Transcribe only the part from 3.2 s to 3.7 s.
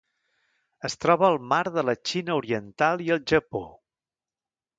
Japó.